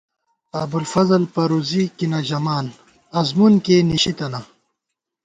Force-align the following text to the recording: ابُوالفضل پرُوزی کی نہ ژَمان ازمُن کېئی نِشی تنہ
ابُوالفضل 0.61 1.23
پرُوزی 1.33 1.83
کی 1.97 2.05
نہ 2.11 2.19
ژَمان 2.27 2.65
ازمُن 3.19 3.53
کېئی 3.65 3.83
نِشی 3.89 4.13
تنہ 4.17 4.41